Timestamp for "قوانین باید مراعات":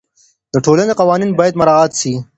0.99-1.91